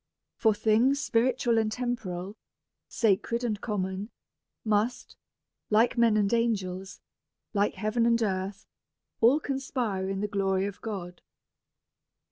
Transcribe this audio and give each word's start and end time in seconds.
For 0.35 0.55
things 0.55 0.99
spiritual 0.99 1.59
and 1.59 1.71
tem 1.71 1.95
poral, 1.95 2.33
sacred 2.87 3.43
and 3.43 3.61
common, 3.61 4.09
must, 4.65 5.15
like 5.69 5.95
men 5.95 6.17
and 6.17 6.33
angels, 6.33 7.01
like 7.53 7.75
heaven 7.75 8.07
and 8.07 8.19
earth, 8.23 8.65
all 9.19 9.39
conspire 9.39 10.09
in 10.09 10.21
the 10.21 10.27
glory 10.27 10.65
of 10.65 10.81
God. 10.81 11.21